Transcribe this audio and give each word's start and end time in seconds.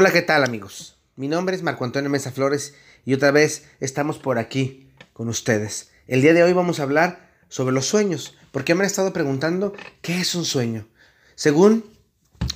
Hola, 0.00 0.12
¿qué 0.12 0.22
tal 0.22 0.44
amigos? 0.44 0.94
Mi 1.16 1.26
nombre 1.26 1.56
es 1.56 1.64
Marco 1.64 1.84
Antonio 1.84 2.08
Mesa 2.08 2.30
Flores 2.30 2.72
y 3.04 3.14
otra 3.14 3.32
vez 3.32 3.64
estamos 3.80 4.16
por 4.18 4.38
aquí 4.38 4.92
con 5.12 5.28
ustedes. 5.28 5.90
El 6.06 6.22
día 6.22 6.32
de 6.34 6.44
hoy 6.44 6.52
vamos 6.52 6.78
a 6.78 6.84
hablar 6.84 7.32
sobre 7.48 7.74
los 7.74 7.86
sueños, 7.86 8.36
porque 8.52 8.76
me 8.76 8.82
han 8.82 8.86
estado 8.86 9.12
preguntando 9.12 9.72
qué 10.00 10.20
es 10.20 10.36
un 10.36 10.44
sueño. 10.44 10.86
Según 11.34 11.84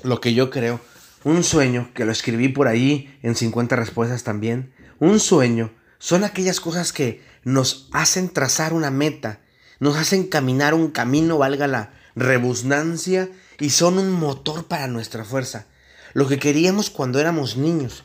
lo 0.05 0.21
que 0.21 0.35
yo 0.35 0.50
creo, 0.50 0.79
un 1.25 1.43
sueño, 1.43 1.91
que 1.95 2.05
lo 2.05 2.13
escribí 2.13 2.46
por 2.46 2.68
ahí 2.68 3.18
en 3.25 3.35
50 3.35 3.75
respuestas 3.75 4.22
también, 4.22 4.72
un 5.00 5.18
sueño 5.18 5.72
son 5.99 6.22
aquellas 6.22 6.61
cosas 6.61 6.93
que 6.93 7.25
nos 7.43 7.89
hacen 7.90 8.29
trazar 8.29 8.72
una 8.72 8.93
meta, 8.93 9.40
nos 9.81 9.96
hacen 9.96 10.29
caminar 10.29 10.75
un 10.75 10.93
camino, 10.93 11.39
valga 11.39 11.67
la 11.67 11.93
rebusnancia, 12.14 13.31
y 13.59 13.71
son 13.71 13.99
un 13.99 14.13
motor 14.13 14.68
para 14.68 14.86
nuestra 14.86 15.25
fuerza. 15.25 15.67
Lo 16.12 16.29
que 16.29 16.39
queríamos 16.39 16.90
cuando 16.90 17.21
éramos 17.21 17.57
niños, 17.57 18.04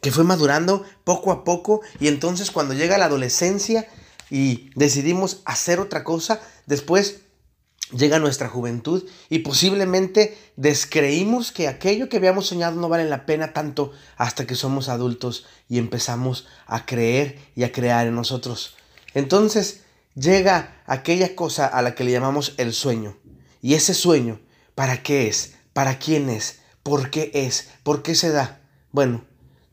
que 0.00 0.12
fue 0.12 0.24
madurando 0.24 0.84
poco 1.04 1.32
a 1.32 1.44
poco 1.44 1.80
y 2.00 2.08
entonces 2.08 2.50
cuando 2.50 2.74
llega 2.74 2.98
la 2.98 3.06
adolescencia 3.06 3.88
y 4.30 4.70
decidimos 4.74 5.42
hacer 5.44 5.80
otra 5.80 6.04
cosa, 6.04 6.40
después 6.66 7.20
llega 7.92 8.18
nuestra 8.18 8.48
juventud 8.48 9.04
y 9.28 9.40
posiblemente 9.40 10.36
descreímos 10.56 11.52
que 11.52 11.68
aquello 11.68 12.08
que 12.08 12.16
habíamos 12.16 12.46
soñado 12.46 12.80
no 12.80 12.88
vale 12.88 13.04
la 13.04 13.26
pena 13.26 13.52
tanto 13.52 13.92
hasta 14.16 14.46
que 14.46 14.54
somos 14.54 14.88
adultos 14.88 15.46
y 15.68 15.78
empezamos 15.78 16.46
a 16.66 16.84
creer 16.86 17.38
y 17.54 17.64
a 17.64 17.72
crear 17.72 18.06
en 18.06 18.14
nosotros. 18.14 18.76
Entonces 19.14 19.82
llega 20.14 20.82
aquella 20.86 21.34
cosa 21.36 21.66
a 21.66 21.82
la 21.82 21.94
que 21.94 22.04
le 22.04 22.12
llamamos 22.12 22.54
el 22.56 22.72
sueño. 22.72 23.16
Y 23.62 23.74
ese 23.74 23.94
sueño, 23.94 24.40
¿para 24.74 25.02
qué 25.02 25.28
es? 25.28 25.54
¿Para 25.72 25.98
quién 25.98 26.28
es? 26.28 26.60
¿Por 26.86 27.10
qué 27.10 27.32
es? 27.34 27.70
¿Por 27.82 28.04
qué 28.04 28.14
se 28.14 28.30
da? 28.30 28.60
Bueno, 28.92 29.24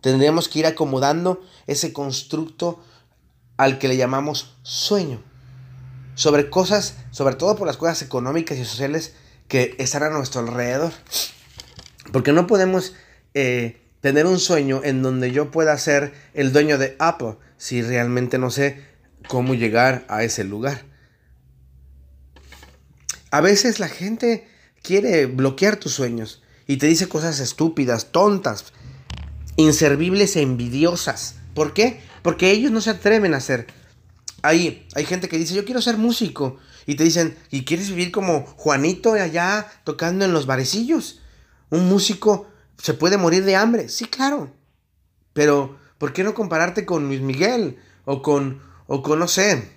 tendríamos 0.01 0.49
que 0.49 0.57
ir 0.57 0.65
acomodando 0.65 1.45
ese 1.67 1.93
constructo 1.93 2.83
al 3.55 3.77
que 3.77 3.87
le 3.87 3.97
llamamos 3.97 4.57
sueño. 4.63 5.21
Sobre 6.15 6.49
cosas, 6.49 6.95
sobre 7.11 7.35
todo 7.35 7.55
por 7.55 7.67
las 7.67 7.77
cosas 7.77 8.01
económicas 8.01 8.57
y 8.57 8.65
sociales 8.65 9.13
que 9.47 9.75
están 9.77 10.01
a 10.01 10.09
nuestro 10.09 10.41
alrededor. 10.41 10.91
Porque 12.11 12.33
no 12.33 12.47
podemos 12.47 12.95
eh, 13.35 13.79
tener 14.01 14.25
un 14.25 14.39
sueño 14.39 14.81
en 14.83 15.03
donde 15.03 15.31
yo 15.31 15.51
pueda 15.51 15.77
ser 15.77 16.15
el 16.33 16.51
dueño 16.51 16.79
de 16.79 16.95
Apple 16.97 17.35
si 17.57 17.83
realmente 17.83 18.39
no 18.39 18.49
sé 18.49 18.83
cómo 19.27 19.53
llegar 19.53 20.03
a 20.07 20.23
ese 20.23 20.45
lugar. 20.45 20.83
A 23.29 23.39
veces 23.39 23.79
la 23.79 23.87
gente 23.87 24.47
quiere 24.81 25.27
bloquear 25.27 25.75
tus 25.75 25.93
sueños 25.93 26.42
y 26.67 26.77
te 26.77 26.87
dice 26.87 27.09
cosas 27.09 27.39
estúpidas, 27.39 28.11
tontas, 28.11 28.73
inservibles 29.55 30.35
e 30.35 30.41
envidiosas. 30.41 31.35
¿Por 31.53 31.73
qué? 31.73 32.01
Porque 32.21 32.51
ellos 32.51 32.71
no 32.71 32.81
se 32.81 32.89
atreven 32.89 33.33
a 33.33 33.37
hacer. 33.37 33.67
Ahí 34.41 34.87
hay 34.95 35.05
gente 35.05 35.29
que 35.29 35.37
dice, 35.37 35.53
yo 35.53 35.65
quiero 35.65 35.81
ser 35.81 35.97
músico. 35.97 36.57
Y 36.85 36.95
te 36.95 37.03
dicen, 37.03 37.37
¿y 37.49 37.63
quieres 37.63 37.89
vivir 37.89 38.11
como 38.11 38.45
Juanito 38.45 39.13
allá 39.13 39.71
tocando 39.83 40.25
en 40.25 40.33
los 40.33 40.45
barecillos? 40.45 41.21
Un 41.69 41.87
músico 41.87 42.47
se 42.77 42.93
puede 42.93 43.17
morir 43.17 43.45
de 43.45 43.55
hambre. 43.55 43.87
Sí, 43.89 44.05
claro. 44.05 44.53
Pero, 45.33 45.77
¿por 45.97 46.13
qué 46.13 46.23
no 46.23 46.33
compararte 46.33 46.85
con 46.85 47.07
Luis 47.07 47.21
Miguel? 47.21 47.77
O 48.05 48.21
con, 48.21 48.61
o 48.87 49.01
con, 49.01 49.19
no 49.19 49.29
sé, 49.29 49.71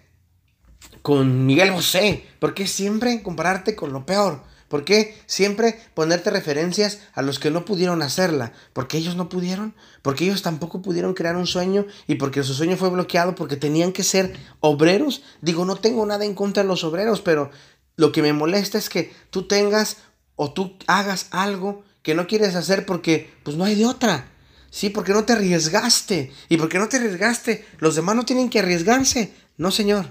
con 1.03 1.47
Miguel 1.47 1.71
José. 1.71 2.27
¿Por 2.41 2.55
qué 2.55 2.67
siempre 2.67 3.23
compararte 3.23 3.77
con 3.77 3.93
lo 3.93 4.05
peor? 4.05 4.43
¿Por 4.69 4.85
qué 4.85 5.17
siempre 5.27 5.81
ponerte 5.95 6.31
referencias 6.31 7.01
a 7.15 7.23
los 7.23 7.39
que 7.39 7.51
no 7.51 7.65
pudieron 7.65 8.03
hacerla? 8.03 8.53
Porque 8.73 8.99
ellos 8.99 9.15
no 9.15 9.29
pudieron, 9.29 9.75
porque 10.03 10.25
ellos 10.25 10.43
tampoco 10.43 10.83
pudieron 10.83 11.15
crear 11.15 11.37
un 11.37 11.47
sueño 11.47 11.87
y 12.07 12.17
porque 12.17 12.43
su 12.43 12.55
sueño 12.55 12.77
fue 12.77 12.91
bloqueado 12.91 13.35
porque 13.35 13.57
tenían 13.57 13.93
que 13.93 14.03
ser 14.03 14.37
obreros. 14.61 15.23
Digo, 15.41 15.65
no 15.65 15.77
tengo 15.77 16.05
nada 16.05 16.25
en 16.25 16.35
contra 16.35 16.63
de 16.63 16.69
los 16.69 16.83
obreros, 16.83 17.21
pero 17.21 17.51
lo 17.97 18.13
que 18.13 18.23
me 18.23 18.33
molesta 18.33 18.77
es 18.79 18.89
que 18.89 19.13
tú 19.31 19.47
tengas 19.47 19.99
o 20.35 20.53
tú 20.53 20.77
hagas 20.87 21.29
algo 21.31 21.85
que 22.03 22.15
no 22.15 22.27
quieres 22.27 22.55
hacer 22.55 22.87
porque 22.87 23.33
pues 23.43 23.57
no 23.57 23.65
hay 23.65 23.75
de 23.75 23.87
otra. 23.87 24.29
Sí, 24.71 24.91
porque 24.91 25.13
no 25.13 25.25
te 25.25 25.33
arriesgaste. 25.33 26.33
Y 26.49 26.57
porque 26.57 26.79
no 26.79 26.89
te 26.89 26.99
arriesgaste, 26.99 27.65
los 27.79 27.95
demás 27.95 28.17
no 28.17 28.25
tienen 28.25 28.51
que 28.51 28.59
arriesgarse. 28.59 29.33
No, 29.57 29.71
señor. 29.71 30.11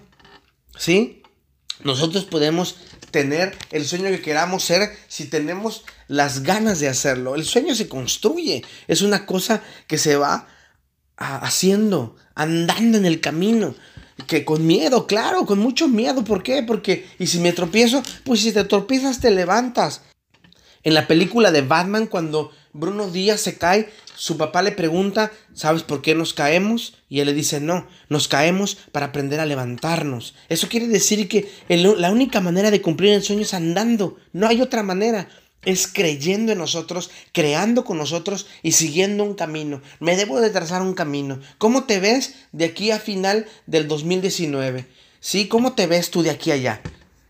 ¿Sí? 0.78 1.22
Nosotros 1.84 2.26
podemos 2.26 2.78
tener 3.16 3.58
el 3.72 3.86
sueño 3.86 4.10
que 4.10 4.22
queramos 4.22 4.66
ser 4.66 4.94
si 5.08 5.28
tenemos 5.28 5.86
las 6.10 6.44
ganas 6.44 6.82
de 6.82 6.90
hacerlo. 6.90 7.36
El 7.36 7.46
sueño 7.46 7.74
se 7.74 7.88
construye, 7.88 8.62
es 8.90 9.02
una 9.02 9.26
cosa 9.26 9.64
que 9.88 9.98
se 9.98 10.18
va 10.18 10.50
haciendo, 11.16 12.18
andando 12.36 12.98
en 12.98 13.06
el 13.06 13.22
camino. 13.22 13.74
Que 14.28 14.44
con 14.44 14.68
miedo, 14.68 15.08
claro, 15.08 15.46
con 15.46 15.60
mucho 15.60 15.88
miedo. 15.88 16.26
¿Por 16.26 16.44
qué? 16.44 16.62
Porque, 16.62 17.08
y 17.18 17.28
si 17.28 17.40
me 17.40 17.54
tropiezo, 17.54 18.04
pues 18.26 18.42
si 18.42 18.52
te 18.52 18.66
tropiezas 18.66 19.22
te 19.22 19.32
levantas. 19.32 20.02
En 20.84 20.94
la 20.94 21.08
película 21.08 21.52
de 21.52 21.62
Batman, 21.62 22.08
cuando 22.08 22.52
Bruno 22.78 23.10
Díaz 23.10 23.40
se 23.40 23.58
cae, 23.58 23.90
su 24.18 24.36
papá 24.36 24.62
le 24.62 24.74
pregunta, 24.74 25.32
¿sabes 25.54 25.84
por 25.84 26.02
qué 26.02 26.14
nos 26.14 26.34
caemos? 26.34 26.98
Y 27.08 27.22
él 27.22 27.28
le 27.28 27.34
dice, 27.34 27.62
no, 27.62 27.88
nos 28.10 28.28
caemos 28.28 28.76
para 28.92 29.06
aprender 29.06 29.40
a 29.40 29.46
levantarnos. 29.46 30.36
Eso 30.50 30.68
quiere 30.68 30.90
decir 30.90 31.30
que 31.30 31.50
la 31.70 32.12
única 32.12 32.42
manera 32.42 32.72
de 32.72 32.82
cumplir 32.82 33.14
el 33.14 33.24
sueño 33.24 33.44
es 33.44 33.54
andando, 33.54 34.18
no 34.34 34.48
hay 34.48 34.62
otra 34.62 34.84
manera. 34.84 35.30
Es 35.64 35.88
creyendo 35.88 36.52
en 36.52 36.58
nosotros, 36.58 37.12
creando 37.32 37.86
con 37.86 37.98
nosotros 37.98 38.46
y 38.62 38.74
siguiendo 38.74 39.24
un 39.24 39.36
camino. 39.36 39.82
Me 40.02 40.18
debo 40.18 40.42
de 40.42 40.50
trazar 40.50 40.82
un 40.82 40.96
camino. 40.96 41.40
¿Cómo 41.58 41.86
te 41.86 42.02
ves 42.02 42.36
de 42.52 42.66
aquí 42.66 42.92
a 42.92 43.00
final 43.00 43.48
del 43.68 43.88
2019? 43.88 44.86
¿Sí? 45.22 45.48
¿Cómo 45.48 45.74
te 45.76 45.88
ves 45.88 46.12
tú 46.12 46.24
de 46.24 46.30
aquí 46.30 46.52
a 46.52 46.56
allá? 46.56 46.82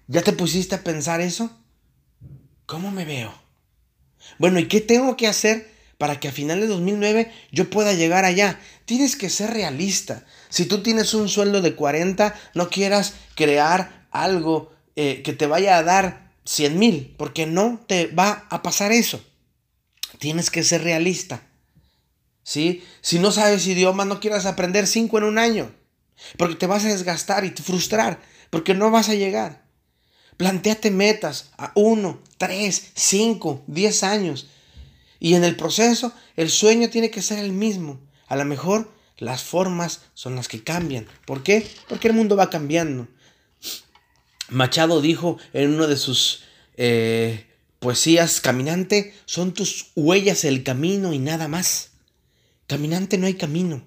¿Ya 0.08 0.24
te 0.24 0.34
pusiste 0.34 0.74
a 0.74 0.84
pensar 0.84 1.22
eso? 1.22 1.52
¿Cómo 2.66 2.90
me 2.90 3.06
veo? 3.06 3.45
Bueno, 4.38 4.60
¿y 4.60 4.68
qué 4.68 4.82
tengo 4.82 5.18
que 5.18 5.28
hacer 5.28 5.74
para 5.98 6.20
que 6.20 6.28
a 6.28 6.32
final 6.32 6.60
de 6.60 6.68
2009 6.68 7.32
yo 7.52 7.70
pueda 7.70 7.94
llegar 7.94 8.26
allá? 8.26 8.60
Tienes 8.86 9.16
que 9.16 9.30
ser 9.30 9.52
realista. 9.52 10.26
Si 10.50 10.66
tú 10.66 10.84
tienes 10.84 11.14
un 11.14 11.30
sueldo 11.30 11.62
de 11.62 11.76
40, 11.76 12.36
no 12.54 12.70
quieras 12.70 13.14
crear 13.36 14.08
algo 14.12 14.72
eh, 14.96 15.22
que 15.24 15.34
te 15.34 15.48
vaya 15.48 15.78
a 15.78 15.84
dar 15.84 16.32
100 16.46 16.80
mil, 16.80 17.16
porque 17.18 17.46
no 17.46 17.84
te 17.88 18.08
va 18.08 18.48
a 18.50 18.62
pasar 18.62 18.92
eso. 18.92 19.24
Tienes 20.20 20.50
que 20.50 20.64
ser 20.64 20.84
realista. 20.84 21.42
¿Sí? 22.44 22.84
Si 23.02 23.18
no 23.18 23.32
sabes 23.32 23.66
idioma, 23.66 24.06
no 24.06 24.20
quieras 24.20 24.46
aprender 24.46 24.86
5 24.86 25.18
en 25.18 25.24
un 25.24 25.38
año, 25.40 25.72
porque 26.38 26.56
te 26.56 26.68
vas 26.68 26.86
a 26.86 26.90
desgastar 26.90 27.44
y 27.44 27.50
te 27.50 27.64
frustrar, 27.64 28.22
porque 28.52 28.76
no 28.76 28.92
vas 28.92 29.10
a 29.10 29.16
llegar. 29.16 29.65
Plantéate 30.38 30.92
metas 30.92 31.52
a 31.58 31.72
1, 31.76 32.22
3, 32.38 32.92
5, 32.94 33.64
10 33.68 34.04
años. 34.04 34.48
Y 35.20 35.36
en 35.36 35.44
el 35.44 35.56
proceso, 35.56 36.14
el 36.36 36.50
sueño 36.50 36.90
tiene 36.90 37.10
que 37.10 37.22
ser 37.22 37.40
el 37.40 37.54
mismo. 37.54 38.00
A 38.28 38.36
lo 38.36 38.46
mejor 38.46 38.92
las 39.18 39.44
formas 39.44 40.02
son 40.14 40.36
las 40.36 40.48
que 40.48 40.64
cambian. 40.64 41.08
¿Por 41.26 41.44
qué? 41.44 41.66
Porque 41.88 42.10
el 42.10 42.14
mundo 42.14 42.36
va 42.36 42.50
cambiando. 42.50 43.08
Machado 44.50 45.02
dijo 45.02 45.38
en 45.54 45.74
uno 45.74 45.88
de 45.88 45.98
sus 45.98 46.44
eh, 46.76 47.48
poesías, 47.80 48.42
caminante, 48.42 49.16
son 49.26 49.54
tus 49.54 49.92
huellas 49.96 50.44
el 50.44 50.64
camino 50.64 51.14
y 51.14 51.20
nada 51.20 51.48
más. 51.48 51.92
Caminante 52.68 53.18
no 53.18 53.28
hay 53.28 53.36
camino. 53.36 53.84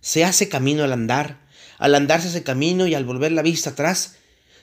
Se 0.00 0.24
hace 0.24 0.48
camino 0.48 0.84
al 0.84 0.92
andar. 0.92 1.40
Al 1.78 1.94
andar 1.94 2.22
se 2.22 2.42
camino 2.42 2.86
y 2.86 2.94
al 2.94 3.04
volver 3.04 3.32
la 3.32 3.42
vista 3.42 3.70
atrás 3.70 4.16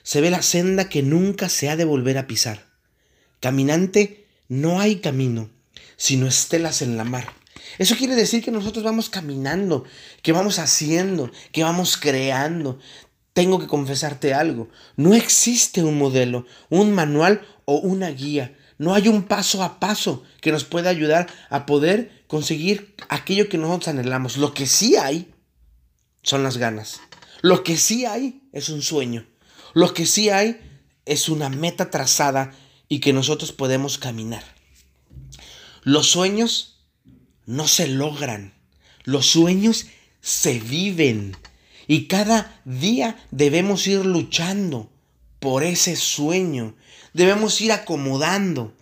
se 0.08 0.22
ve 0.22 0.30
la 0.30 0.40
senda 0.40 0.88
que 0.88 1.02
nunca 1.02 1.50
se 1.50 1.68
ha 1.68 1.76
de 1.76 1.84
volver 1.84 2.16
a 2.16 2.26
pisar. 2.26 2.64
Caminante, 3.40 4.26
no 4.48 4.80
hay 4.80 5.00
camino, 5.00 5.50
sino 5.98 6.26
estelas 6.26 6.80
en 6.80 6.96
la 6.96 7.04
mar. 7.04 7.30
Eso 7.76 7.94
quiere 7.94 8.14
decir 8.14 8.42
que 8.42 8.50
nosotros 8.50 8.82
vamos 8.82 9.10
caminando, 9.10 9.84
que 10.22 10.32
vamos 10.32 10.60
haciendo, 10.60 11.30
que 11.52 11.62
vamos 11.62 11.98
creando. 11.98 12.78
Tengo 13.34 13.58
que 13.58 13.66
confesarte 13.66 14.32
algo. 14.32 14.70
No 14.96 15.12
existe 15.12 15.84
un 15.84 15.98
modelo, 15.98 16.46
un 16.70 16.94
manual 16.94 17.42
o 17.66 17.76
una 17.76 18.08
guía. 18.08 18.56
No 18.78 18.94
hay 18.94 19.08
un 19.08 19.24
paso 19.24 19.62
a 19.62 19.78
paso 19.78 20.22
que 20.40 20.52
nos 20.52 20.64
pueda 20.64 20.88
ayudar 20.88 21.26
a 21.50 21.66
poder 21.66 22.24
conseguir 22.28 22.94
aquello 23.10 23.50
que 23.50 23.58
nosotros 23.58 23.88
anhelamos. 23.88 24.38
Lo 24.38 24.54
que 24.54 24.66
sí 24.66 24.96
hay 24.96 25.34
son 26.22 26.44
las 26.44 26.56
ganas. 26.56 26.98
Lo 27.42 27.62
que 27.62 27.76
sí 27.76 28.06
hay 28.06 28.40
es 28.54 28.70
un 28.70 28.80
sueño. 28.80 29.26
Lo 29.74 29.94
que 29.94 30.06
sí 30.06 30.30
hay 30.30 30.60
es 31.04 31.28
una 31.28 31.48
meta 31.48 31.90
trazada 31.90 32.52
y 32.88 33.00
que 33.00 33.12
nosotros 33.12 33.52
podemos 33.52 33.98
caminar. 33.98 34.44
Los 35.82 36.08
sueños 36.08 36.80
no 37.46 37.68
se 37.68 37.88
logran, 37.88 38.54
los 39.04 39.26
sueños 39.26 39.86
se 40.20 40.58
viven 40.60 41.36
y 41.86 42.06
cada 42.06 42.60
día 42.64 43.16
debemos 43.30 43.86
ir 43.86 44.04
luchando 44.04 44.90
por 45.40 45.62
ese 45.62 45.96
sueño, 45.96 46.74
debemos 47.12 47.60
ir 47.60 47.72
acomodando. 47.72 48.74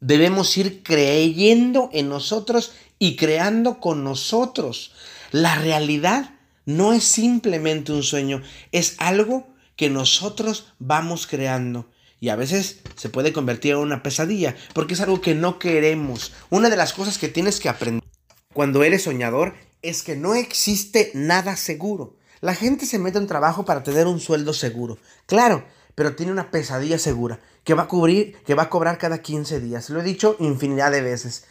Debemos 0.00 0.56
ir 0.56 0.82
creyendo 0.82 1.90
en 1.92 2.08
nosotros 2.08 2.72
y 2.98 3.16
creando 3.16 3.80
con 3.80 4.02
nosotros. 4.02 4.92
La 5.30 5.56
realidad 5.56 6.38
no 6.64 6.94
es 6.94 7.04
simplemente 7.04 7.92
un 7.92 8.02
sueño, 8.02 8.42
es 8.72 8.94
algo 8.96 9.46
que 9.80 9.88
nosotros 9.88 10.74
vamos 10.78 11.26
creando. 11.26 11.88
Y 12.20 12.28
a 12.28 12.36
veces 12.36 12.80
se 12.96 13.08
puede 13.08 13.32
convertir 13.32 13.72
en 13.72 13.78
una 13.78 14.02
pesadilla, 14.02 14.54
porque 14.74 14.92
es 14.92 15.00
algo 15.00 15.22
que 15.22 15.34
no 15.34 15.58
queremos. 15.58 16.34
Una 16.50 16.68
de 16.68 16.76
las 16.76 16.92
cosas 16.92 17.16
que 17.16 17.28
tienes 17.28 17.60
que 17.60 17.70
aprender 17.70 18.04
cuando 18.52 18.82
eres 18.82 19.04
soñador 19.04 19.54
es 19.80 20.02
que 20.02 20.16
no 20.16 20.34
existe 20.34 21.12
nada 21.14 21.56
seguro. 21.56 22.18
La 22.42 22.54
gente 22.54 22.84
se 22.84 22.98
mete 22.98 23.16
en 23.16 23.26
trabajo 23.26 23.64
para 23.64 23.82
tener 23.82 24.06
un 24.06 24.20
sueldo 24.20 24.52
seguro. 24.52 24.98
Claro, 25.24 25.64
pero 25.94 26.14
tiene 26.14 26.32
una 26.32 26.50
pesadilla 26.50 26.98
segura 26.98 27.40
que 27.64 27.72
va 27.72 27.84
a 27.84 27.88
cubrir, 27.88 28.36
que 28.44 28.54
va 28.54 28.64
a 28.64 28.68
cobrar 28.68 28.98
cada 28.98 29.22
15 29.22 29.60
días. 29.60 29.88
Lo 29.88 30.02
he 30.02 30.04
dicho 30.04 30.36
infinidad 30.40 30.92
de 30.92 31.00
veces. 31.00 31.44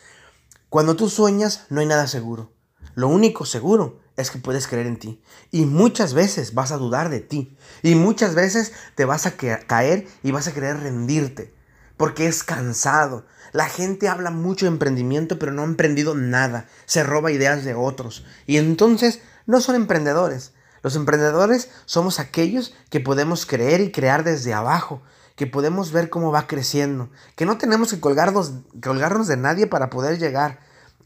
Cuando 0.70 0.96
tú 0.96 1.10
sueñas, 1.10 1.66
no 1.70 1.82
hay 1.82 1.88
nada 1.88 2.06
seguro. 2.06 2.54
Lo 2.94 3.08
único 3.08 3.48
seguro 3.48 4.02
es 4.20 4.32
que 4.32 4.40
puedes 4.40 4.68
creer 4.68 4.88
en 4.88 5.00
ti. 5.00 5.22
Y 5.52 5.66
muchas 5.66 6.14
veces 6.14 6.54
vas 6.54 6.72
a 6.72 6.78
dudar 6.78 7.10
de 7.10 7.20
ti. 7.20 7.58
Y 7.82 7.96
muchas 7.96 8.36
veces 8.36 8.74
te 8.96 9.06
vas 9.06 9.26
a 9.26 9.36
caer 9.36 10.08
y 10.24 10.32
vas 10.32 10.48
a 10.48 10.54
querer 10.54 10.80
rendirte. 10.80 11.54
Porque 11.98 12.28
es 12.28 12.44
cansado. 12.44 13.26
La 13.52 13.66
gente 13.68 14.08
habla 14.08 14.32
mucho 14.32 14.66
de 14.66 14.72
emprendimiento, 14.72 15.40
pero 15.40 15.52
no 15.52 15.62
ha 15.62 15.66
emprendido 15.66 16.16
nada. 16.16 16.68
Se 16.86 17.04
roba 17.04 17.32
ideas 17.32 17.64
de 17.64 17.74
otros. 17.74 18.26
Y 18.46 18.58
entonces 18.58 19.22
no 19.46 19.62
son 19.62 19.76
emprendedores. 19.76 20.54
Los 20.82 20.96
emprendedores 20.96 21.70
somos 21.86 22.20
aquellos 22.20 22.74
que 22.90 23.00
podemos 23.00 23.46
creer 23.46 23.82
y 23.82 23.92
crear 23.92 24.24
desde 24.24 24.54
abajo, 24.54 25.02
que 25.36 25.48
podemos 25.48 25.92
ver 25.92 26.10
cómo 26.10 26.32
va 26.32 26.48
creciendo, 26.48 27.10
que 27.36 27.46
no 27.46 27.58
tenemos 27.58 27.92
que 27.92 28.00
colgarnos, 28.00 28.54
colgarnos 28.82 29.28
de 29.28 29.38
nadie 29.38 29.68
para 29.68 29.90
poder 29.90 30.20
llegar, 30.20 30.60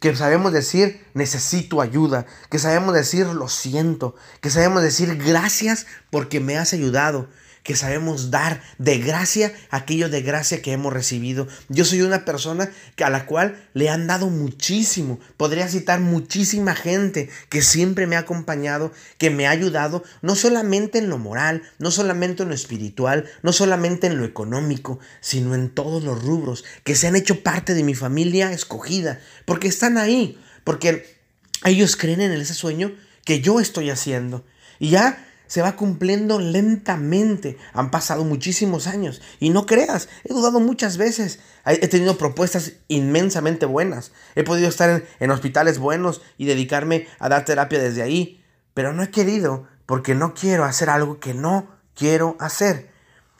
que 0.04 0.14
sabemos 0.18 0.52
decir 0.52 1.00
necesito 1.14 1.80
ayuda, 1.80 2.26
que 2.50 2.60
sabemos 2.60 2.94
decir 2.94 3.26
lo 3.26 3.48
siento, 3.48 4.18
que 4.42 4.50
sabemos 4.50 4.84
decir 4.84 5.16
gracias 5.16 5.88
porque 6.10 6.42
me 6.42 6.58
has 6.58 6.74
ayudado, 6.74 7.30
que 7.64 7.76
sabemos 7.76 8.30
dar 8.30 8.62
de 8.78 9.00
gracia 9.00 9.54
aquello 9.72 10.10
de 10.10 10.22
gracia 10.22 10.62
que 10.62 10.74
hemos 10.74 10.94
recibido. 10.94 11.48
Yo 11.70 11.86
soy 11.86 12.02
una 12.02 12.26
persona 12.26 12.70
a 13.04 13.10
la 13.10 13.26
cual 13.26 13.68
le 13.74 13.90
han 13.90 14.06
dado 14.06 14.30
muchísimo. 14.30 15.20
Podría 15.38 15.68
citar 15.68 16.00
muchísima 16.00 16.76
gente 16.76 17.30
que 17.50 17.62
siempre 17.62 18.06
me 18.06 18.18
ha 18.18 18.20
acompañado, 18.20 18.92
que 19.18 19.30
me 19.30 19.48
ha 19.48 19.52
ayudado, 19.52 20.04
no 20.22 20.36
solamente 20.36 21.00
en 21.00 21.10
lo 21.10 21.18
moral, 21.18 21.64
no 21.80 21.90
solamente 21.90 22.44
en 22.44 22.50
lo 22.50 22.56
espiritual, 22.56 23.26
no 23.42 23.54
solamente 23.54 24.08
en 24.08 24.18
lo 24.18 24.26
económico, 24.26 25.00
sino 25.22 25.56
en 25.56 25.70
todos 25.70 26.04
los 26.04 26.22
rubros, 26.22 26.66
que 26.84 26.96
se 26.96 27.08
han 27.08 27.16
hecho 27.16 27.44
parte 27.44 27.74
de 27.74 27.84
mi 27.84 27.96
familia 27.96 28.52
escogida, 28.52 29.20
porque 29.46 29.70
están 29.70 29.98
ahí, 29.98 30.38
porque 30.64 31.18
ellos 31.64 31.96
creen 31.96 32.22
en 32.22 32.34
ese 32.34 32.54
sueño 32.54 32.94
que 33.24 33.40
yo 33.40 33.60
estoy 33.60 33.90
haciendo. 33.90 34.46
Y 34.80 34.90
ya 34.90 35.26
se 35.54 35.62
va 35.62 35.76
cumpliendo 35.76 36.40
lentamente. 36.40 37.60
Han 37.74 37.92
pasado 37.92 38.24
muchísimos 38.24 38.88
años. 38.88 39.22
Y 39.40 39.52
no 39.52 39.68
creas, 39.68 40.10
he 40.24 40.34
dudado 40.34 40.60
muchas 40.60 40.98
veces. 40.98 41.42
He 41.64 41.88
tenido 41.90 42.18
propuestas 42.18 42.72
inmensamente 42.88 43.68
buenas. 43.68 44.14
He 44.34 44.44
podido 44.44 44.68
estar 44.68 45.04
en, 45.20 45.30
hospitales 45.30 45.78
buenos 45.78 46.24
y 46.40 46.48
dedicarme 46.48 47.06
a 47.20 47.30
dar 47.30 47.46
terapia 47.46 47.78
desde 47.78 48.02
ahí. 48.02 48.44
Pero 48.74 48.94
no 48.94 49.04
he 49.04 49.12
querido 49.12 49.68
porque 49.86 50.16
no 50.16 50.34
quiero 50.34 50.64
hacer 50.64 50.90
algo 50.90 51.20
que 51.20 51.36
no 51.36 51.68
quiero 51.94 52.36
hacer. 52.40 52.90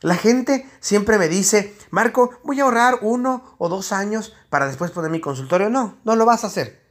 La 0.02 0.14
gente 0.14 0.70
siempre 0.82 1.18
me 1.18 1.30
dice, 1.30 1.76
Marco, 1.90 2.30
voy 2.44 2.60
a 2.60 2.66
ahorrar 2.66 3.00
uno 3.02 3.56
o 3.58 3.70
dos 3.70 3.92
años 3.92 4.36
para 4.52 4.68
después 4.68 4.92
poner 4.92 5.10
mi 5.10 5.20
consultorio. 5.20 5.72
No, 5.72 5.98
no 6.04 6.16
lo 6.16 6.28
vas 6.28 6.44
a 6.44 6.48
hacer. 6.48 6.83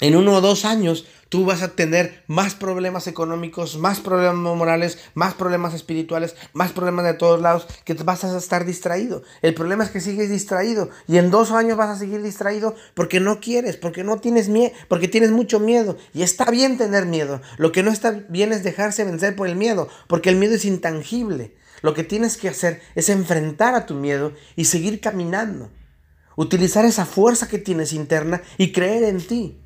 En 0.00 0.16
uno 0.16 0.32
o 0.32 0.40
dos 0.40 0.64
años 0.64 1.06
tú 1.28 1.44
vas 1.44 1.62
a 1.62 1.76
tener 1.76 2.24
más 2.26 2.56
problemas 2.56 3.06
económicos, 3.06 3.78
más 3.78 4.00
problemas 4.00 4.34
morales, 4.34 4.98
más 5.14 5.34
problemas 5.34 5.72
espirituales, 5.72 6.34
más 6.52 6.72
problemas 6.72 7.04
de 7.04 7.14
todos 7.14 7.40
lados, 7.40 7.68
que 7.84 7.94
vas 7.94 8.24
a 8.24 8.36
estar 8.36 8.64
distraído. 8.64 9.22
El 9.40 9.54
problema 9.54 9.84
es 9.84 9.90
que 9.90 10.00
sigues 10.00 10.30
distraído 10.30 10.90
y 11.06 11.18
en 11.18 11.30
dos 11.30 11.52
años 11.52 11.76
vas 11.76 11.90
a 11.90 11.98
seguir 11.98 12.22
distraído 12.22 12.74
porque 12.94 13.20
no 13.20 13.38
quieres, 13.38 13.76
porque 13.76 14.02
no 14.02 14.18
tienes 14.18 14.48
miedo, 14.48 14.72
porque 14.88 15.06
tienes 15.06 15.30
mucho 15.30 15.60
miedo. 15.60 15.96
Y 16.12 16.22
está 16.22 16.50
bien 16.50 16.76
tener 16.76 17.06
miedo. 17.06 17.40
Lo 17.56 17.70
que 17.70 17.84
no 17.84 17.92
está 17.92 18.10
bien 18.28 18.52
es 18.52 18.64
dejarse 18.64 19.04
vencer 19.04 19.36
por 19.36 19.46
el 19.46 19.54
miedo, 19.54 19.88
porque 20.08 20.30
el 20.30 20.36
miedo 20.36 20.56
es 20.56 20.64
intangible. 20.64 21.54
Lo 21.82 21.94
que 21.94 22.02
tienes 22.02 22.36
que 22.36 22.48
hacer 22.48 22.82
es 22.96 23.10
enfrentar 23.10 23.76
a 23.76 23.86
tu 23.86 23.94
miedo 23.94 24.32
y 24.56 24.64
seguir 24.64 25.00
caminando. 25.00 25.70
Utilizar 26.34 26.84
esa 26.84 27.06
fuerza 27.06 27.46
que 27.46 27.58
tienes 27.58 27.92
interna 27.92 28.42
y 28.58 28.72
creer 28.72 29.04
en 29.04 29.24
ti. 29.24 29.60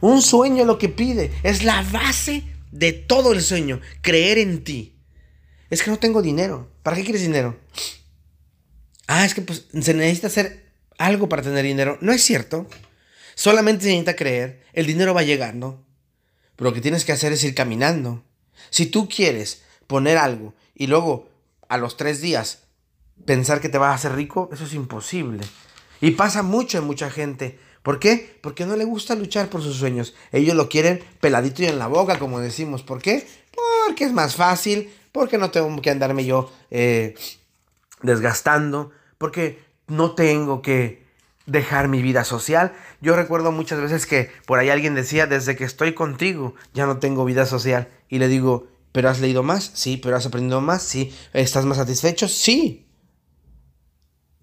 Un 0.00 0.22
sueño 0.22 0.64
lo 0.64 0.78
que 0.78 0.88
pide 0.88 1.30
es 1.42 1.62
la 1.62 1.82
base 1.82 2.44
de 2.72 2.92
todo 2.92 3.32
el 3.32 3.42
sueño, 3.42 3.80
creer 4.00 4.38
en 4.38 4.64
ti. 4.64 4.96
Es 5.70 5.82
que 5.82 5.90
no 5.90 5.98
tengo 5.98 6.22
dinero. 6.22 6.70
¿Para 6.82 6.96
qué 6.96 7.04
quieres 7.04 7.22
dinero? 7.22 7.58
Ah, 9.06 9.24
es 9.24 9.34
que 9.34 9.42
pues 9.42 9.66
se 9.72 9.94
necesita 9.94 10.28
hacer 10.28 10.72
algo 10.98 11.28
para 11.28 11.42
tener 11.42 11.64
dinero. 11.64 11.98
No 12.00 12.12
es 12.12 12.22
cierto. 12.22 12.66
Solamente 13.34 13.84
se 13.84 13.90
necesita 13.90 14.16
creer. 14.16 14.64
El 14.72 14.86
dinero 14.86 15.14
va 15.14 15.22
llegando. 15.22 15.84
Pero 16.56 16.70
lo 16.70 16.74
que 16.74 16.80
tienes 16.80 17.04
que 17.04 17.12
hacer 17.12 17.32
es 17.32 17.44
ir 17.44 17.54
caminando. 17.54 18.24
Si 18.70 18.86
tú 18.86 19.08
quieres 19.08 19.62
poner 19.86 20.18
algo 20.18 20.54
y 20.74 20.86
luego 20.86 21.28
a 21.68 21.76
los 21.78 21.96
tres 21.96 22.20
días 22.20 22.64
pensar 23.24 23.60
que 23.60 23.68
te 23.68 23.78
vas 23.78 23.92
a 23.92 23.94
hacer 23.94 24.14
rico, 24.14 24.50
eso 24.52 24.64
es 24.64 24.74
imposible. 24.74 25.44
Y 26.00 26.12
pasa 26.12 26.42
mucho 26.42 26.78
en 26.78 26.84
mucha 26.84 27.10
gente 27.10 27.58
¿Por 27.82 27.98
qué? 27.98 28.38
Porque 28.42 28.66
no 28.66 28.76
le 28.76 28.84
gusta 28.84 29.14
luchar 29.14 29.48
por 29.48 29.62
sus 29.62 29.76
sueños. 29.76 30.14
Ellos 30.32 30.54
lo 30.54 30.68
quieren 30.68 31.02
peladito 31.20 31.62
y 31.62 31.66
en 31.66 31.78
la 31.78 31.86
boca, 31.86 32.18
como 32.18 32.40
decimos. 32.40 32.82
¿Por 32.82 33.00
qué? 33.00 33.26
Porque 33.86 34.04
es 34.04 34.12
más 34.12 34.36
fácil, 34.36 34.92
porque 35.12 35.38
no 35.38 35.50
tengo 35.50 35.80
que 35.80 35.90
andarme 35.90 36.24
yo 36.24 36.52
eh, 36.70 37.14
desgastando, 38.02 38.90
porque 39.18 39.62
no 39.86 40.14
tengo 40.14 40.60
que 40.60 41.04
dejar 41.46 41.88
mi 41.88 42.02
vida 42.02 42.24
social. 42.24 42.72
Yo 43.00 43.16
recuerdo 43.16 43.50
muchas 43.50 43.80
veces 43.80 44.06
que 44.06 44.30
por 44.46 44.58
ahí 44.58 44.68
alguien 44.68 44.94
decía, 44.94 45.26
desde 45.26 45.56
que 45.56 45.64
estoy 45.64 45.94
contigo 45.94 46.54
ya 46.74 46.86
no 46.86 46.98
tengo 46.98 47.24
vida 47.24 47.46
social. 47.46 47.88
Y 48.08 48.18
le 48.18 48.28
digo, 48.28 48.68
¿pero 48.92 49.08
has 49.08 49.20
leído 49.20 49.42
más? 49.42 49.70
Sí, 49.74 49.96
pero 49.96 50.16
has 50.16 50.26
aprendido 50.26 50.60
más? 50.60 50.82
Sí. 50.82 51.14
¿Estás 51.32 51.64
más 51.64 51.78
satisfecho? 51.78 52.28
Sí. 52.28 52.86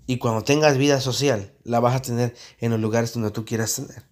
Y 0.07 0.17
cuando 0.19 0.43
tengas 0.43 0.77
vida 0.77 1.01
social, 1.01 1.53
la 1.63 1.81
vas 1.81 1.95
a 1.95 2.01
tener 2.01 2.35
en 2.59 2.71
los 2.71 2.79
lugares 2.79 3.13
donde 3.13 3.29
tú 3.29 3.45
quieras 3.45 3.75
tener. 3.75 4.03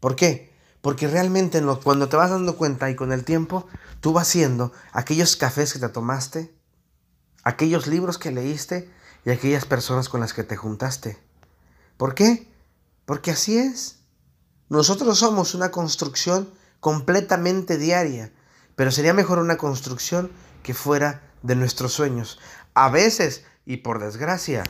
¿Por 0.00 0.16
qué? 0.16 0.52
Porque 0.80 1.06
realmente 1.06 1.62
cuando 1.82 2.08
te 2.08 2.16
vas 2.16 2.30
dando 2.30 2.56
cuenta 2.56 2.90
y 2.90 2.96
con 2.96 3.12
el 3.12 3.24
tiempo, 3.24 3.66
tú 4.00 4.12
vas 4.12 4.28
haciendo 4.28 4.72
aquellos 4.92 5.36
cafés 5.36 5.72
que 5.72 5.78
te 5.78 5.88
tomaste, 5.88 6.52
aquellos 7.44 7.86
libros 7.86 8.18
que 8.18 8.32
leíste 8.32 8.90
y 9.24 9.30
aquellas 9.30 9.66
personas 9.66 10.08
con 10.08 10.20
las 10.20 10.32
que 10.32 10.42
te 10.42 10.56
juntaste. 10.56 11.18
¿Por 11.96 12.14
qué? 12.14 12.50
Porque 13.04 13.30
así 13.30 13.56
es. 13.56 14.00
Nosotros 14.68 15.18
somos 15.18 15.54
una 15.54 15.70
construcción 15.70 16.52
completamente 16.80 17.76
diaria, 17.76 18.32
pero 18.74 18.90
sería 18.90 19.12
mejor 19.12 19.38
una 19.38 19.58
construcción 19.58 20.32
que 20.62 20.74
fuera 20.74 21.22
de 21.42 21.56
nuestros 21.56 21.92
sueños. 21.92 22.38
A 22.74 22.88
veces, 22.88 23.44
y 23.66 23.78
por 23.78 24.00
desgracia, 24.00 24.64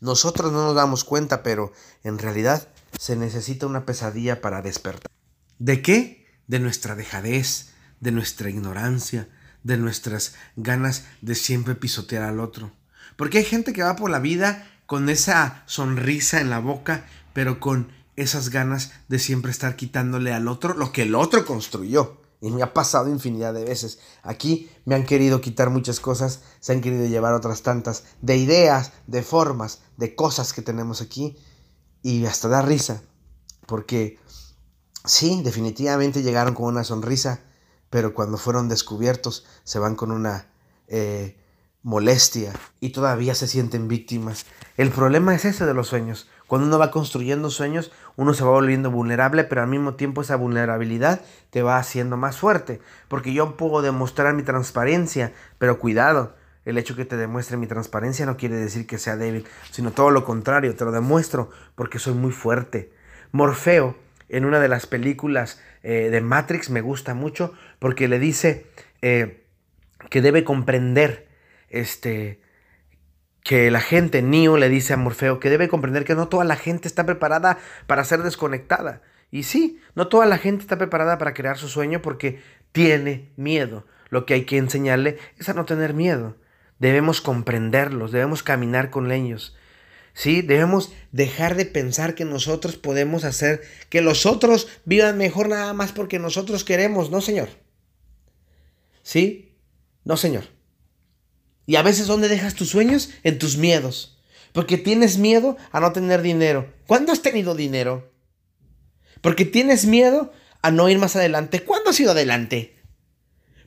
nosotros 0.00 0.50
no 0.52 0.64
nos 0.64 0.74
damos 0.74 1.04
cuenta, 1.04 1.42
pero 1.42 1.72
en 2.02 2.18
realidad 2.18 2.68
se 2.98 3.16
necesita 3.16 3.66
una 3.66 3.84
pesadilla 3.86 4.40
para 4.40 4.62
despertar. 4.62 5.10
¿De 5.58 5.82
qué? 5.82 6.26
De 6.46 6.58
nuestra 6.58 6.94
dejadez, 6.94 7.70
de 8.00 8.10
nuestra 8.10 8.50
ignorancia, 8.50 9.28
de 9.62 9.76
nuestras 9.76 10.34
ganas 10.56 11.04
de 11.20 11.34
siempre 11.34 11.74
pisotear 11.74 12.22
al 12.22 12.40
otro. 12.40 12.72
Porque 13.16 13.38
hay 13.38 13.44
gente 13.44 13.72
que 13.72 13.82
va 13.82 13.96
por 13.96 14.10
la 14.10 14.18
vida 14.18 14.66
con 14.86 15.08
esa 15.08 15.62
sonrisa 15.66 16.40
en 16.40 16.50
la 16.50 16.58
boca, 16.58 17.04
pero 17.34 17.60
con 17.60 17.92
esas 18.16 18.48
ganas 18.48 18.92
de 19.08 19.18
siempre 19.18 19.50
estar 19.50 19.76
quitándole 19.76 20.32
al 20.32 20.48
otro 20.48 20.74
lo 20.74 20.92
que 20.92 21.02
el 21.02 21.14
otro 21.14 21.44
construyó. 21.44 22.19
Y 22.40 22.50
me 22.50 22.62
ha 22.62 22.72
pasado 22.72 23.08
infinidad 23.08 23.52
de 23.52 23.64
veces. 23.64 23.98
Aquí 24.22 24.70
me 24.84 24.94
han 24.94 25.04
querido 25.04 25.40
quitar 25.40 25.70
muchas 25.70 26.00
cosas, 26.00 26.40
se 26.60 26.72
han 26.72 26.80
querido 26.80 27.06
llevar 27.06 27.34
otras 27.34 27.62
tantas, 27.62 28.04
de 28.22 28.36
ideas, 28.36 28.92
de 29.06 29.22
formas, 29.22 29.80
de 29.96 30.14
cosas 30.14 30.52
que 30.52 30.62
tenemos 30.62 31.02
aquí. 31.02 31.36
Y 32.02 32.24
hasta 32.24 32.48
da 32.48 32.62
risa. 32.62 33.02
Porque 33.66 34.18
sí, 35.04 35.42
definitivamente 35.42 36.22
llegaron 36.22 36.54
con 36.54 36.66
una 36.66 36.84
sonrisa, 36.84 37.40
pero 37.90 38.14
cuando 38.14 38.38
fueron 38.38 38.68
descubiertos 38.68 39.44
se 39.64 39.78
van 39.78 39.96
con 39.96 40.10
una 40.10 40.50
eh, 40.88 41.36
molestia 41.82 42.52
y 42.80 42.90
todavía 42.90 43.34
se 43.34 43.48
sienten 43.48 43.88
víctimas. 43.88 44.46
El 44.76 44.90
problema 44.90 45.34
es 45.34 45.44
ese 45.44 45.66
de 45.66 45.74
los 45.74 45.88
sueños. 45.88 46.28
Cuando 46.50 46.66
uno 46.66 46.80
va 46.80 46.90
construyendo 46.90 47.48
sueños, 47.48 47.92
uno 48.16 48.34
se 48.34 48.42
va 48.42 48.50
volviendo 48.50 48.90
vulnerable, 48.90 49.44
pero 49.44 49.62
al 49.62 49.68
mismo 49.68 49.94
tiempo 49.94 50.20
esa 50.20 50.34
vulnerabilidad 50.34 51.20
te 51.50 51.62
va 51.62 51.76
haciendo 51.76 52.16
más 52.16 52.38
fuerte. 52.38 52.80
Porque 53.06 53.32
yo 53.32 53.56
puedo 53.56 53.82
demostrar 53.82 54.34
mi 54.34 54.42
transparencia, 54.42 55.32
pero 55.58 55.78
cuidado, 55.78 56.34
el 56.64 56.76
hecho 56.76 56.96
que 56.96 57.04
te 57.04 57.16
demuestre 57.16 57.56
mi 57.56 57.68
transparencia 57.68 58.26
no 58.26 58.36
quiere 58.36 58.56
decir 58.56 58.88
que 58.88 58.98
sea 58.98 59.16
débil, 59.16 59.46
sino 59.70 59.92
todo 59.92 60.10
lo 60.10 60.24
contrario, 60.24 60.74
te 60.74 60.84
lo 60.84 60.90
demuestro 60.90 61.50
porque 61.76 62.00
soy 62.00 62.14
muy 62.14 62.32
fuerte. 62.32 62.92
Morfeo, 63.30 63.94
en 64.28 64.44
una 64.44 64.58
de 64.58 64.66
las 64.66 64.88
películas 64.88 65.60
eh, 65.84 66.08
de 66.10 66.20
Matrix, 66.20 66.68
me 66.68 66.80
gusta 66.80 67.14
mucho 67.14 67.54
porque 67.78 68.08
le 68.08 68.18
dice 68.18 68.66
eh, 69.02 69.46
que 70.08 70.20
debe 70.20 70.42
comprender 70.42 71.28
este, 71.68 72.40
que 73.50 73.68
la 73.72 73.80
gente, 73.80 74.22
Neo 74.22 74.56
le 74.56 74.68
dice 74.68 74.92
a 74.92 74.96
Morfeo 74.96 75.40
que 75.40 75.50
debe 75.50 75.68
comprender 75.68 76.04
que 76.04 76.14
no 76.14 76.28
toda 76.28 76.44
la 76.44 76.54
gente 76.54 76.86
está 76.86 77.04
preparada 77.04 77.58
para 77.88 78.04
ser 78.04 78.22
desconectada. 78.22 79.02
Y 79.32 79.42
sí, 79.42 79.80
no 79.96 80.06
toda 80.06 80.24
la 80.26 80.38
gente 80.38 80.62
está 80.62 80.78
preparada 80.78 81.18
para 81.18 81.34
crear 81.34 81.58
su 81.58 81.66
sueño 81.66 82.00
porque 82.00 82.40
tiene 82.70 83.32
miedo. 83.34 83.88
Lo 84.08 84.24
que 84.24 84.34
hay 84.34 84.44
que 84.44 84.56
enseñarle 84.56 85.18
es 85.36 85.48
a 85.48 85.54
no 85.54 85.64
tener 85.64 85.94
miedo. 85.94 86.36
Debemos 86.78 87.20
comprenderlos, 87.20 88.12
debemos 88.12 88.44
caminar 88.44 88.90
con 88.90 89.10
ellos. 89.10 89.56
¿Sí? 90.12 90.42
Debemos 90.42 90.92
dejar 91.10 91.56
de 91.56 91.66
pensar 91.66 92.14
que 92.14 92.24
nosotros 92.24 92.76
podemos 92.76 93.24
hacer 93.24 93.62
que 93.88 94.00
los 94.00 94.26
otros 94.26 94.68
vivan 94.84 95.18
mejor 95.18 95.48
nada 95.48 95.72
más 95.72 95.90
porque 95.90 96.20
nosotros 96.20 96.62
queremos, 96.62 97.10
¿no, 97.10 97.20
Señor? 97.20 97.48
¿Sí? 99.02 99.56
No, 100.04 100.16
Señor. 100.16 100.59
Y 101.70 101.76
a 101.76 101.82
veces, 101.82 102.08
¿dónde 102.08 102.26
dejas 102.26 102.56
tus 102.56 102.70
sueños? 102.70 103.10
En 103.22 103.38
tus 103.38 103.56
miedos. 103.56 104.18
Porque 104.52 104.76
tienes 104.76 105.18
miedo 105.18 105.56
a 105.70 105.78
no 105.78 105.92
tener 105.92 106.20
dinero. 106.20 106.74
¿Cuándo 106.88 107.12
has 107.12 107.22
tenido 107.22 107.54
dinero? 107.54 108.12
Porque 109.20 109.44
tienes 109.44 109.86
miedo 109.86 110.32
a 110.62 110.72
no 110.72 110.88
ir 110.88 110.98
más 110.98 111.14
adelante. 111.14 111.62
¿Cuándo 111.62 111.90
has 111.90 112.00
ido 112.00 112.10
adelante? 112.10 112.76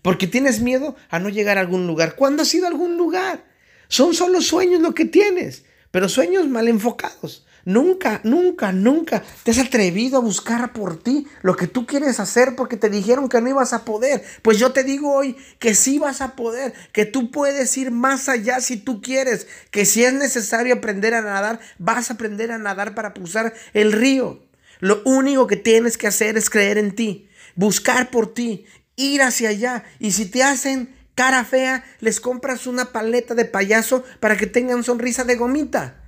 Porque 0.01 0.27
tienes 0.27 0.59
miedo 0.59 0.97
a 1.09 1.19
no 1.19 1.29
llegar 1.29 1.57
a 1.57 1.61
algún 1.61 1.87
lugar. 1.87 2.17
¿Cuándo 2.17 2.41
has 2.41 2.53
ido 2.53 2.65
a 2.65 2.71
algún 2.71 2.97
lugar? 2.97 3.45
Son 3.87 4.13
solo 4.13 4.41
sueños 4.41 4.81
lo 4.81 4.93
que 4.93 5.05
tienes, 5.05 5.63
pero 5.89 6.09
sueños 6.09 6.45
mal 6.49 6.67
enfocados. 6.67 7.45
Nunca, 7.65 8.19
nunca, 8.25 8.73
nunca 8.73 9.23
te 9.43 9.51
has 9.51 9.59
atrevido 9.59 10.17
a 10.17 10.21
buscar 10.21 10.73
por 10.73 11.01
ti 11.01 11.27
lo 11.43 11.55
que 11.55 11.67
tú 11.67 11.85
quieres 11.85 12.19
hacer 12.19 12.57
porque 12.57 12.75
te 12.75 12.89
dijeron 12.89 13.29
que 13.29 13.39
no 13.39 13.49
ibas 13.49 13.71
a 13.71 13.85
poder. 13.85 14.21
Pues 14.41 14.59
yo 14.59 14.73
te 14.73 14.83
digo 14.83 15.13
hoy 15.13 15.37
que 15.59 15.73
sí 15.73 15.97
vas 15.97 16.19
a 16.19 16.35
poder, 16.35 16.73
que 16.91 17.05
tú 17.05 17.31
puedes 17.31 17.77
ir 17.77 17.91
más 17.91 18.27
allá 18.27 18.59
si 18.59 18.75
tú 18.75 19.01
quieres, 19.01 19.47
que 19.71 19.85
si 19.85 20.03
es 20.03 20.13
necesario 20.13 20.75
aprender 20.75 21.13
a 21.13 21.21
nadar, 21.21 21.61
vas 21.77 22.09
a 22.09 22.15
aprender 22.15 22.51
a 22.51 22.57
nadar 22.57 22.95
para 22.95 23.13
cruzar 23.13 23.53
el 23.73 23.93
río. 23.93 24.43
Lo 24.79 25.01
único 25.05 25.47
que 25.47 25.55
tienes 25.55 25.97
que 25.97 26.07
hacer 26.07 26.37
es 26.37 26.49
creer 26.49 26.77
en 26.77 26.93
ti, 26.93 27.29
buscar 27.55 28.11
por 28.11 28.33
ti, 28.33 28.65
ir 28.97 29.21
hacia 29.21 29.49
allá. 29.49 29.85
Y 29.99 30.11
si 30.11 30.25
te 30.25 30.43
hacen 30.43 30.93
cara 31.15 31.45
fea, 31.45 31.85
les 32.01 32.19
compras 32.19 32.67
una 32.67 32.91
paleta 32.91 33.35
de 33.35 33.45
payaso 33.45 34.03
para 34.19 34.35
que 34.35 34.47
tengan 34.47 34.83
sonrisa 34.83 35.23
de 35.23 35.37
gomita. 35.37 36.02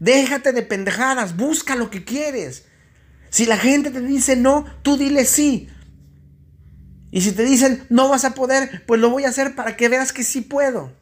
Déjate 0.00 0.52
de 0.52 0.62
pendejadas, 0.62 1.36
busca 1.36 1.76
lo 1.76 1.90
que 1.90 2.04
quieres. 2.04 2.64
Si 3.30 3.46
la 3.46 3.56
gente 3.56 3.90
te 3.90 4.00
dice 4.00 4.36
no, 4.36 4.64
tú 4.82 4.96
dile 4.96 5.24
sí. 5.24 5.68
Y 7.10 7.22
si 7.22 7.32
te 7.32 7.44
dicen 7.44 7.86
no 7.88 8.08
vas 8.08 8.24
a 8.24 8.34
poder, 8.34 8.84
pues 8.86 9.00
lo 9.00 9.10
voy 9.10 9.24
a 9.24 9.28
hacer 9.28 9.54
para 9.54 9.76
que 9.76 9.88
veas 9.88 10.12
que 10.12 10.22
sí 10.22 10.40
puedo. 10.40 10.92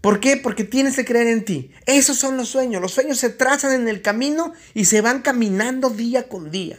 ¿Por 0.00 0.20
qué? 0.20 0.36
Porque 0.36 0.64
tienes 0.64 0.96
que 0.96 1.04
creer 1.04 1.26
en 1.26 1.44
ti. 1.44 1.72
Esos 1.86 2.18
son 2.18 2.36
los 2.36 2.48
sueños. 2.48 2.80
Los 2.80 2.92
sueños 2.92 3.18
se 3.18 3.30
trazan 3.30 3.72
en 3.72 3.88
el 3.88 4.00
camino 4.00 4.52
y 4.74 4.84
se 4.84 5.00
van 5.00 5.22
caminando 5.22 5.90
día 5.90 6.28
con 6.28 6.50
día. 6.50 6.78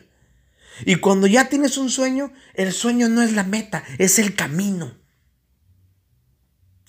Y 0.86 0.96
cuando 0.96 1.28
ya 1.28 1.50
tienes 1.50 1.78
un 1.78 1.90
sueño, 1.90 2.32
el 2.54 2.72
sueño 2.72 3.10
no 3.10 3.22
es 3.22 3.34
la 3.34 3.44
meta, 3.44 3.84
es 3.98 4.20
el 4.20 4.36
camino. 4.36 4.98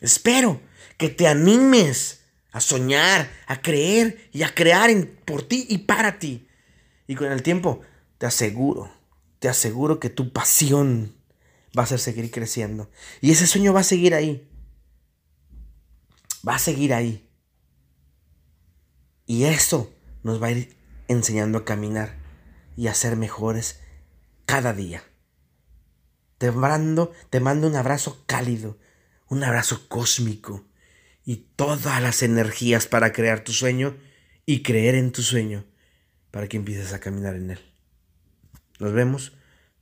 Espero 0.00 0.62
que 0.96 1.08
te 1.08 1.26
animes 1.26 2.19
a 2.52 2.60
soñar, 2.60 3.30
a 3.46 3.60
creer 3.60 4.28
y 4.32 4.42
a 4.42 4.54
crear 4.54 4.90
por 5.24 5.42
ti 5.42 5.66
y 5.68 5.78
para 5.78 6.18
ti. 6.18 6.48
Y 7.06 7.14
con 7.14 7.30
el 7.30 7.42
tiempo, 7.42 7.80
te 8.18 8.26
aseguro, 8.26 8.92
te 9.38 9.48
aseguro 9.48 10.00
que 10.00 10.10
tu 10.10 10.32
pasión 10.32 11.14
va 11.78 11.84
a 11.84 11.86
ser 11.86 11.98
seguir 11.98 12.30
creciendo. 12.30 12.90
Y 13.20 13.30
ese 13.30 13.46
sueño 13.46 13.72
va 13.72 13.80
a 13.80 13.84
seguir 13.84 14.14
ahí. 14.14 14.48
Va 16.46 16.56
a 16.56 16.58
seguir 16.58 16.94
ahí. 16.94 17.28
Y 19.26 19.44
eso 19.44 19.92
nos 20.22 20.42
va 20.42 20.48
a 20.48 20.52
ir 20.52 20.76
enseñando 21.08 21.58
a 21.58 21.64
caminar 21.64 22.16
y 22.76 22.88
a 22.88 22.94
ser 22.94 23.16
mejores 23.16 23.80
cada 24.46 24.72
día. 24.72 25.04
Te 26.38 26.50
mando, 26.50 27.12
te 27.28 27.38
mando 27.38 27.66
un 27.68 27.76
abrazo 27.76 28.24
cálido, 28.26 28.78
un 29.28 29.44
abrazo 29.44 29.86
cósmico 29.88 30.64
y 31.30 31.36
todas 31.54 32.02
las 32.02 32.24
energías 32.24 32.88
para 32.88 33.12
crear 33.12 33.44
tu 33.44 33.52
sueño 33.52 33.96
y 34.46 34.64
creer 34.64 34.96
en 34.96 35.12
tu 35.12 35.22
sueño 35.22 35.64
para 36.32 36.48
que 36.48 36.56
empieces 36.56 36.92
a 36.92 36.98
caminar 36.98 37.36
en 37.36 37.52
él. 37.52 37.60
Nos 38.80 38.92
vemos 38.92 39.32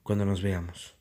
cuando 0.02 0.26
nos 0.26 0.42
veamos. 0.42 0.97